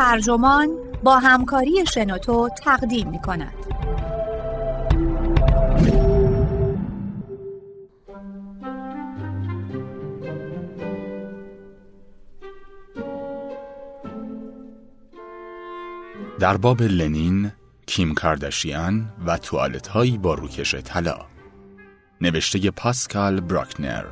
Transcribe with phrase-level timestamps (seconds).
[0.00, 0.68] ترجمان
[1.02, 3.54] با همکاری شنوتو تقدیم می کند.
[16.38, 17.52] در باب لنین،
[17.86, 21.18] کیم کارداشیان و توالت هایی با روکش طلا.
[22.20, 24.04] نوشته پاسکال براکنر.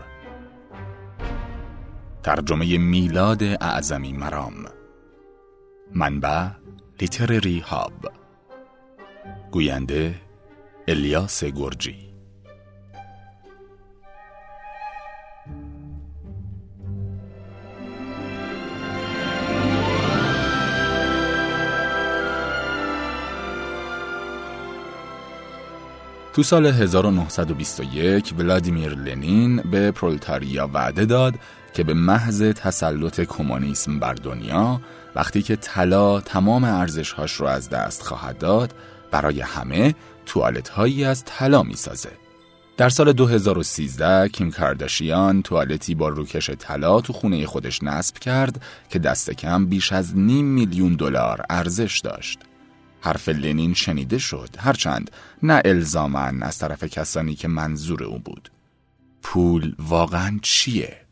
[2.23, 4.78] ترجمه میلاد اعظمی مرام.
[5.95, 6.49] منبع
[7.01, 7.93] لیترری هاب
[9.51, 10.15] گوینده
[10.89, 12.09] الیاس گرجی
[26.33, 31.35] تو سال 1921 ولادیمیر لنین به پرولتاریا وعده داد
[31.73, 34.81] که به محض تسلط کمونیسم بر دنیا
[35.15, 38.75] وقتی که طلا تمام ارزشهاش رو از دست خواهد داد
[39.11, 39.95] برای همه
[40.27, 42.11] توالت هایی از طلا می‌سازه.
[42.77, 48.99] در سال 2013 کیم کارداشیان توالتی با روکش طلا تو خونه خودش نصب کرد که
[48.99, 52.39] دست کم بیش از نیم میلیون دلار ارزش داشت.
[53.01, 55.11] حرف لنین شنیده شد هرچند
[55.43, 58.51] نه الزامن از طرف کسانی که منظور او بود
[59.23, 61.08] پول واقعا چیه؟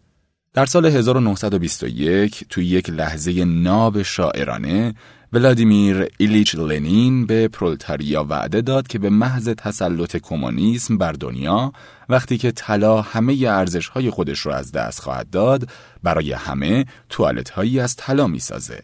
[0.57, 4.95] در سال 1921 توی یک لحظه ناب شاعرانه
[5.33, 11.73] ولادیمیر ایلیچ لنین به پرولتاریا وعده داد که به محض تسلط کمونیسم بر دنیا
[12.09, 15.69] وقتی که طلا همه ارزش های خودش رو از دست خواهد داد
[16.03, 18.83] برای همه توالت هایی از طلا می‌سازه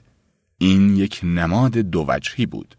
[0.59, 2.77] این یک نماد دو وجهی بود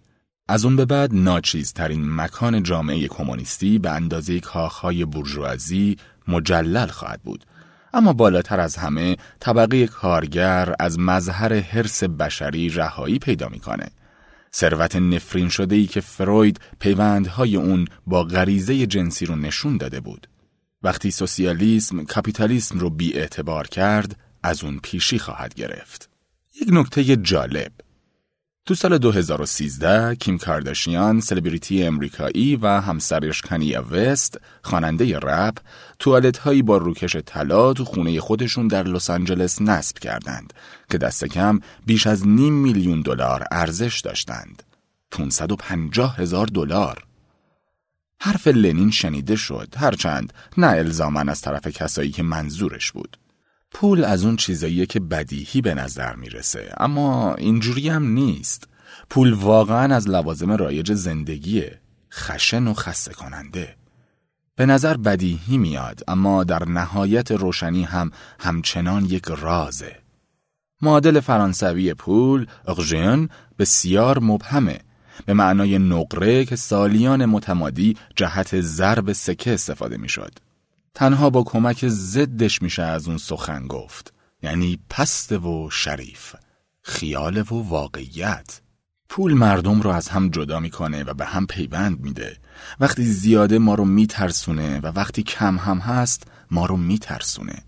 [0.48, 5.98] از اون به بعد ناچیزترین مکان جامعه کمونیستی به اندازه کاخهای برجوازی
[6.28, 7.46] مجلل خواهد بود.
[7.94, 13.90] اما بالاتر از همه طبقه کارگر از مظهر حرس بشری رهایی پیدا می‌کنه.
[14.56, 20.28] ثروت نفرین شده ای که فروید پیوندهای اون با غریزه جنسی رو نشون داده بود.
[20.84, 26.10] وقتی سوسیالیسم کاپیتالیسم رو بی اعتبار کرد، از اون پیشی خواهد گرفت.
[26.62, 27.72] یک نکته جالب
[28.66, 35.58] تو سال 2013 کیم کارداشیان سلبریتی امریکایی و همسرش کنیا وست خواننده رپ
[36.00, 40.54] توالت هایی با روکش طلا تو خونه خودشون در لس آنجلس نصب کردند
[40.92, 44.64] که دست کم بیش از نیم میلیون دلار ارزش داشتند.
[45.12, 47.04] 550 هزار دلار.
[48.20, 49.74] حرف لنین شنیده شد.
[49.78, 53.18] هرچند نه الزامن از طرف کسایی که منظورش بود.
[53.74, 56.74] پول از اون چیزاییه که بدیهی به نظر می‌رسه.
[56.78, 58.68] اما اینجوری هم نیست.
[59.10, 61.80] پول واقعا از لوازم رایج زندگیه.
[62.14, 63.76] خشن و خسته کننده.
[64.56, 69.96] به نظر بدیهی میاد اما در نهایت روشنی هم همچنان یک رازه.
[70.82, 73.30] معادل فرانسوی پول اغژن
[73.60, 74.80] بسیار مبهمه.
[75.26, 80.32] به معنای نقره که سالیان متمادی جهت ضرب سکه استفاده می‌شد.
[80.94, 84.14] تنها با کمک ضدش میشه از اون سخن گفت.
[84.44, 86.36] یعنی پست و شریف
[86.82, 88.62] خیال و واقعیت.
[89.10, 92.38] پول مردم رو از هم جدا می‌کنه و به هم پیوند میده.
[92.80, 97.64] وقتی زیاده ما رو میترسونه و وقتی کم هم هست ما رو میترسونه.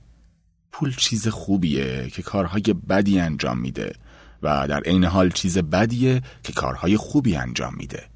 [0.71, 3.95] پول چیز خوبیه که کارهای بدی انجام میده
[4.43, 8.09] و در عین حال چیز بدیه که کارهای خوبی انجام میده.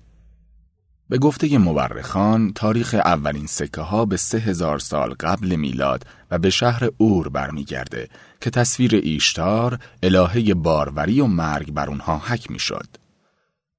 [1.09, 6.49] به گفته مورخان تاریخ اولین سکه ها به سه هزار سال قبل میلاد و به
[6.49, 8.09] شهر اور برمیگرده
[8.41, 12.87] که تصویر ایشتار الهه باروری و مرگ بر اونها حک می‌شد.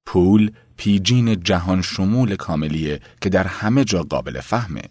[0.06, 4.82] پول پیجین جهان شمول کاملیه که در همه جا قابل فهمه.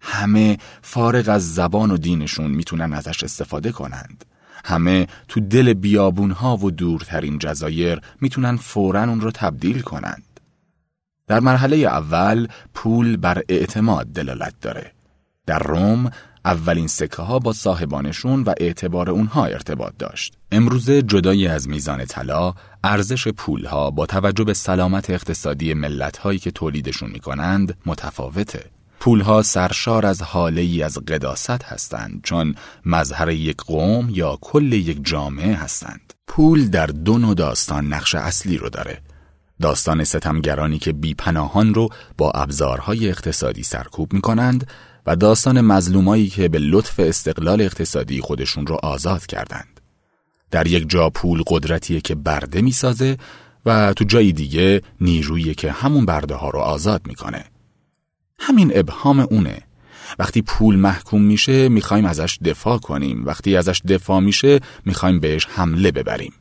[0.00, 4.24] همه فارغ از زبان و دینشون می‌تونن ازش استفاده کنند.
[4.64, 10.22] همه تو دل بیابونها و دورترین جزایر می‌تونن فورا اون رو تبدیل کنند.
[11.28, 14.92] در مرحله اول پول بر اعتماد دلالت داره.
[15.46, 16.10] در روم
[16.44, 20.34] اولین سکه ها با صاحبانشون و اعتبار اونها ارتباط داشت.
[20.52, 22.54] امروزه جدای از میزان طلا،
[22.84, 28.64] ارزش پول ها با توجه به سلامت اقتصادی ملت هایی که تولیدشون می‌کنند متفاوته.
[29.00, 32.54] پول ها سرشار از حاله ای از قداست هستند چون
[32.86, 36.12] مظهر یک قوم یا کل یک جامعه هستند.
[36.26, 38.98] پول در دو نوع داستان نقش اصلی رو داره.
[39.60, 41.88] داستان ستمگرانی که بیپناهان رو
[42.18, 44.70] با ابزارهای اقتصادی سرکوب می کنند
[45.06, 49.80] و داستان مظلومایی که به لطف استقلال اقتصادی خودشون رو آزاد کردند.
[50.50, 53.16] در یک جا پول قدرتیه که برده می‌سازه
[53.66, 57.44] و تو جای دیگه نیرویی که همون برده ها رو آزاد می‌کنه.
[58.38, 59.62] همین ابهام اونه.
[60.18, 63.26] وقتی پول محکوم میشه می‌خوایم ازش دفاع کنیم.
[63.26, 66.32] وقتی ازش دفاع میشه می‌خوایم بهش حمله ببریم.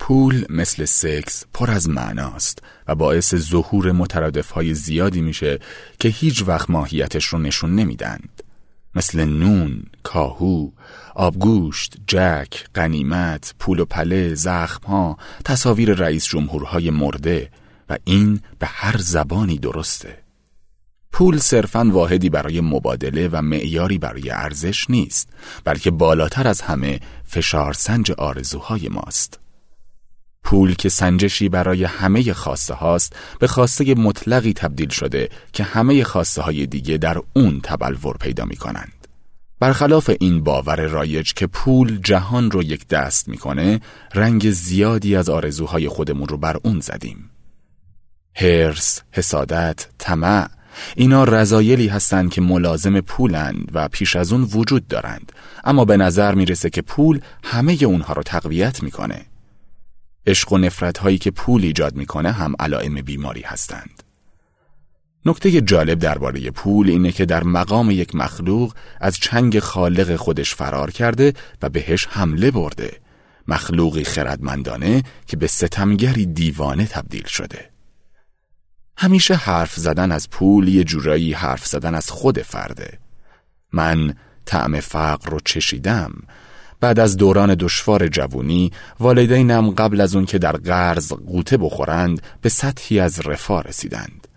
[0.00, 5.58] پول مثل سکس پر از معناست و باعث ظهور مترادف های زیادی میشه
[5.98, 8.42] که هیچ وقت ماهیتش رو نشون نمیدند.
[8.94, 10.70] مثل نون، کاهو،
[11.14, 17.50] آبگوشت، جک، قنیمت، پول و پله، زخمها، تصاویر رئیس جمهورهای مرده
[17.88, 20.18] و این به هر زبانی درسته.
[21.12, 25.28] پول صرفا واحدی برای مبادله و معیاری برای ارزش نیست
[25.64, 29.40] بلکه بالاتر از همه فشار سنج آرزوهای ماست
[30.50, 36.42] پول که سنجشی برای همه خواسته هاست به خواسته مطلقی تبدیل شده که همه خواسته
[36.42, 39.06] های دیگه در اون تبلور پیدا می کنند.
[39.60, 43.80] برخلاف این باور رایج که پول جهان رو یک دست می‌کنه
[44.14, 47.30] رنگ زیادی از آرزوهای خودمون رو بر اون زدیم.
[48.34, 50.48] هرس، حسادت، طمع
[50.96, 55.32] اینا رضایلی هستند که ملازم پولند و پیش از اون وجود دارند.
[55.64, 59.29] اما به نظر می‌رسه که پول همه اونها رو تقویت می‌کنه.
[60.26, 64.02] عشق و نفرت هایی که پول ایجاد می‌کنه هم علائم بیماری هستند.
[65.26, 70.90] نکته جالب درباره پول اینه که در مقام یک مخلوق از چنگ خالق خودش فرار
[70.90, 71.32] کرده
[71.62, 73.00] و بهش حمله برده.
[73.48, 77.70] مخلوقی خردمندانه که به ستمگری دیوانه تبدیل شده.
[78.96, 82.98] همیشه حرف زدن از پول یه جورایی حرف زدن از خود فرده.
[83.72, 84.14] من
[84.44, 86.12] طعم فقر رو چشیدم
[86.80, 92.48] بعد از دوران دشوار جوونی والدینم قبل از اون که در قرض قوطه بخورند به
[92.48, 94.28] سطحی از رفاه رسیدند.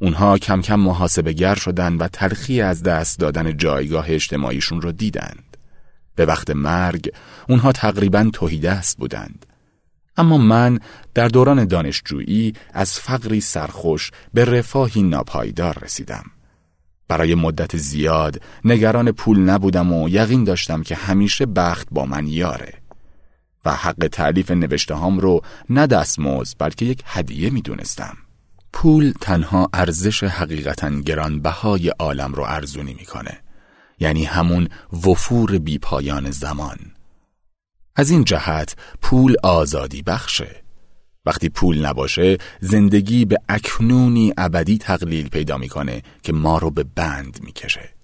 [0.00, 5.56] اونها کم کم محاسبه گر شدن و تلخی از دست دادن جایگاه اجتماعیشون رو دیدند.
[6.14, 7.12] به وقت مرگ
[7.48, 9.46] اونها تقریبا توهیدست بودند.
[10.16, 10.78] اما من
[11.14, 16.24] در دوران دانشجویی از فقری سرخوش به رفاهی ناپایدار رسیدم.
[17.08, 22.74] برای مدت زیاد نگران پول نبودم و یقین داشتم که همیشه بخت با من یاره.
[23.64, 25.40] و حق تعلیف نوشته هم رو
[25.70, 28.16] نه دستموز بلکه یک هدیه می دونستم.
[28.72, 33.38] پول تنها ارزش حقیقتا گرانبهای عالم رو ارزونی می‌کنه.
[34.00, 34.68] یعنی همون
[35.06, 36.78] وفور بیپایان زمان.
[37.96, 40.67] از این جهت پول آزادی بخشه.
[41.26, 47.38] وقتی پول نباشه زندگی به اکنونی ابدی تقلیل پیدا می‌کنه که ما رو به بند
[47.42, 47.98] می‌کشه.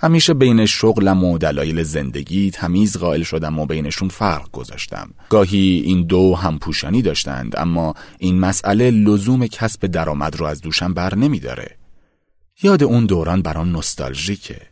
[0.00, 5.10] همیشه بین شغلم و دلایل زندگی تمیز قائل شدم و بینشون فرق گذاشتم.
[5.28, 10.94] گاهی این دو هم پوشانی داشتند اما این مسئله لزوم کسب درآمد رو از دوشم
[10.94, 11.76] بر نمیداره.
[12.62, 14.67] یاد اون دوران برام نستالژیکه.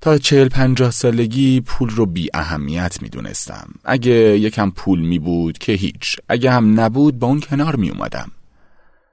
[0.00, 3.68] تا چهل پنجاه سالگی پول رو بی اهمیت می دونستم.
[3.84, 6.16] اگه یکم پول می بود که هیچ.
[6.28, 8.30] اگه هم نبود با اون کنار می اومدم.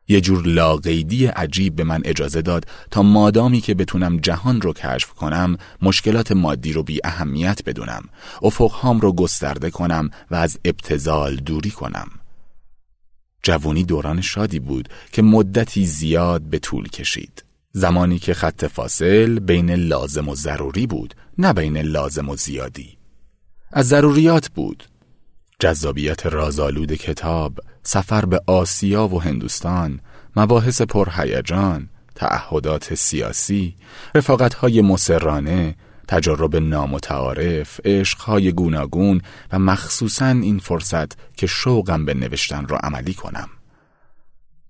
[0.07, 5.13] یه جور لاقیدی عجیب به من اجازه داد تا مادامی که بتونم جهان رو کشف
[5.13, 8.03] کنم مشکلات مادی رو بی اهمیت بدونم
[8.41, 12.07] افقهام رو گسترده کنم و از ابتزال دوری کنم
[13.43, 17.46] جوونی دوران شادی بود که مدتی زیاد به طول کشید
[17.77, 22.97] زمانی که خط فاصل بین لازم و ضروری بود نه بین لازم و زیادی.
[23.71, 24.83] از ضروریات بود.
[25.59, 29.99] جذابیت رازآلود کتاب سفر به آسیا و هندوستان
[30.35, 33.75] مباحث پرهیجان تعهدات سیاسی
[34.15, 35.75] رفاقتهای مسررانه
[36.07, 39.21] تجرب نامتعارف عشقهای گوناگون
[39.51, 43.49] و مخصوصا این فرصت که شوقم به نوشتن را عملی کنم.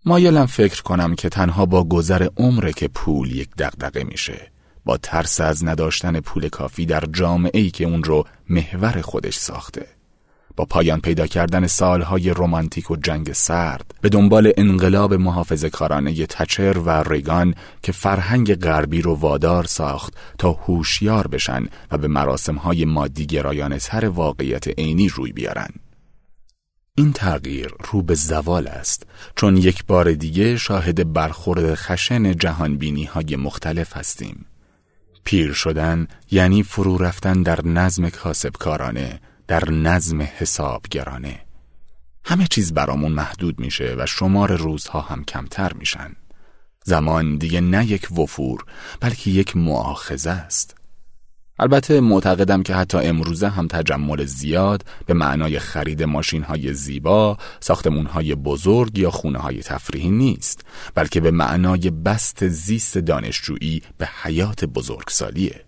[0.06, 4.52] مایلم فکر کنم که تنها با گذر عمره که پول یک دغدغه میشه
[4.86, 9.88] با ترس از نداشتن پول کافی در جامعه ای که اون رو محور خودش ساخته.
[10.56, 16.78] با پایان پیدا کردن سالهای رمانتیک و جنگ سرد به دنبال انقلاب محافظ کارانه تچر
[16.78, 23.26] و ریگان که فرهنگ غربی رو وادار ساخت تا هوشیار بشن و به مراسمهای مادی
[23.26, 25.70] گرایانه تر واقعیت عینی روی بیارن.
[27.00, 33.36] این تغییر رو به زوال است چون یک بار دیگه شاهد برخورد خشن جهانبینی های
[33.36, 34.46] مختلف هستیم.
[35.24, 41.40] پیر شدن یعنی فرو رفتن در نظم کاسبکارانه در نظم حسابگرانه.
[42.26, 46.16] همه چیز برامون محدود میشه و شمار روزها هم کمتر میشن.
[46.84, 48.66] زمان دیگه نه یک وفور
[49.00, 50.76] بلکه یک معاخذه است.
[51.60, 58.06] البته معتقدم که حتی امروزه هم تجمل زیاد به معنای خرید ماشین های زیبا، ساختمون
[58.06, 64.66] های بزرگ یا خونه های تفریحی نیست بلکه به معنای بست زیست دانشجویی به حیات
[64.66, 65.68] بزرگسالیه.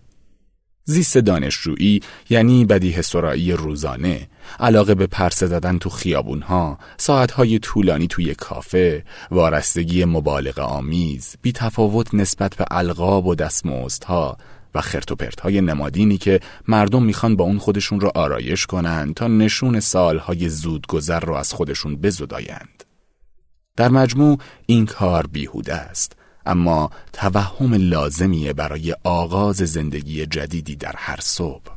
[0.90, 4.30] زیست دانشجویی یعنی بدیه سرایی روزانه،
[4.60, 12.14] علاقه به پرسه زدن تو خیابونها، ساعتهای طولانی توی کافه، وارستگی مبالغ آمیز، بی تفاوت
[12.14, 14.38] نسبت به القاب و دستمزدها،
[14.76, 19.80] و خرت های نمادینی که مردم می‌خوان با اون خودشون رو آرایش کنند تا نشون
[19.80, 22.84] سالهای زودگذر رو از خودشون بزدایند.
[23.78, 31.20] در مجموع این کار بیهوده است اما توهم لازمیه برای آغاز زندگی جدیدی در هر
[31.22, 31.72] صبح.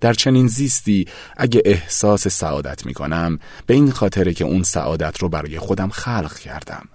[0.00, 1.06] در چنین زیستی
[1.36, 6.38] اگه احساس سعادت می کنم به این خاطره که اون سعادت رو برای خودم خلق
[6.38, 6.88] کردم.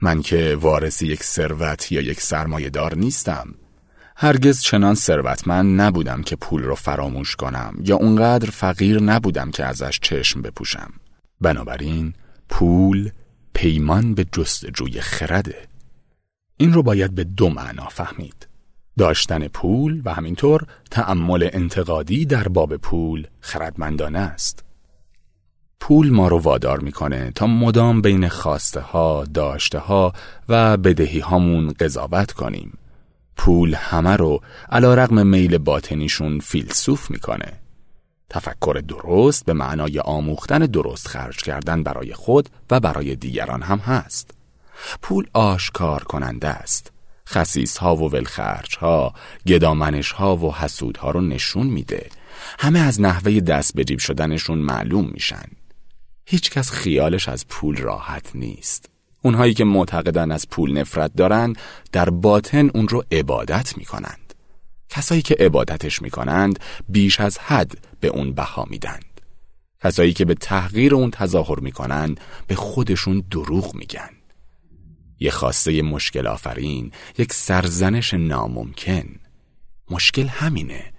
[0.00, 3.54] من که وارث یک ثروت یا یک سرمایه دار نیستم.
[4.16, 10.00] هرگز چنان ثروتمند نبودم که پول رو فراموش کنم یا اونقدر فقیر نبودم که ازش
[10.02, 10.92] چشم بپوشم.
[11.40, 12.14] بنابراین
[12.48, 13.10] پول
[13.54, 15.68] پیمان به جستجوی خرده.
[16.56, 18.48] این رو باید به دو معنا فهمید.
[18.98, 24.65] داشتن پول و همینطور تأمل انتقادی در باب پول خردمندانه است.
[25.80, 30.12] پول ما رو وادار می‌کنه تا مدام بین خواسته ها، داشته ها
[30.48, 32.78] و بدهی هامون قضاوت کنیم.
[33.36, 34.40] پول همه رو
[34.70, 37.52] علا رقم میل باطنیشون فیلسوف می‌کنه.
[38.30, 44.30] تفکر درست به معنای آموختن درست خرج کردن برای خود و برای دیگران هم هست.
[45.02, 46.92] پول آشکار کننده است.
[47.28, 49.14] خسیس ها و ولخرج ها،
[49.46, 52.08] گدامنش ها و حسود ها رو نشون میده.
[52.58, 55.44] همه از نحوه دست به جیب شدنشون معلوم میشن.
[56.28, 58.90] هیچکس خیالش از پول راحت نیست.
[59.22, 61.56] اونهایی که معتقدن از پول نفرت دارن
[61.92, 64.34] در باطن اون رو عبادت می‌کنند.
[64.88, 69.20] کسایی که عبادتش می‌کنند بیش از حد به اون بها میدند.
[69.82, 74.10] کسایی که به تحقیر اون تظاهر می‌کنند به خودشون دروغ میگن.
[75.20, 79.06] یه خواسته مشکل آفرین، یک سرزنش ناممکن.
[79.90, 80.92] مشکل همینه.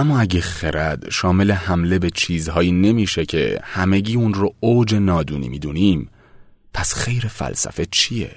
[0.00, 6.10] اما اگه خرد شامل حمله به چیزهایی نمیشه که همگی اون رو اوج نادونی می‌دونیم،
[6.74, 8.30] پس خیر فلسفه چیه؟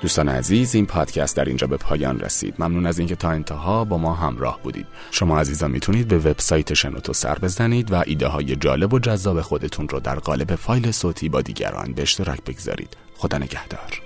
[0.00, 2.54] دوستان عزیز این پادکست در اینجا به پایان رسید.
[2.58, 4.86] ممنون از اینکه تا انتها با ما همراه بودید.
[5.10, 9.88] شما عزیزان می‌تونید به وبسایت شنوتو سر بزنید و ایده های جالب و جذاب خودتون
[9.88, 12.96] رو در قالب فایل صوتی با دیگران به اشتراک بگذارید.
[13.16, 14.05] خدا نگهدار.